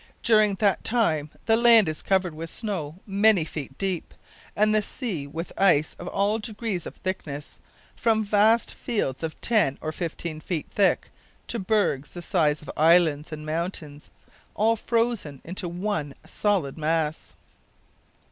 [0.23, 4.15] During that time the land is covered with snow many feet deep,
[4.55, 7.59] and the sea with ice of all degrees of thickness
[7.95, 11.11] from vast fields of ten or fifteen feet thick
[11.49, 14.09] to bergs the size of islands and mountains
[14.55, 17.35] all frozen into one solid mass.